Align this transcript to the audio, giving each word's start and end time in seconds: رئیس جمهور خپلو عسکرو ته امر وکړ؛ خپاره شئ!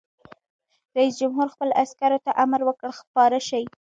رئیس 0.97 1.13
جمهور 1.19 1.47
خپلو 1.53 1.71
عسکرو 1.83 2.19
ته 2.25 2.31
امر 2.43 2.61
وکړ؛ 2.65 2.89
خپاره 3.01 3.37
شئ! 3.47 3.63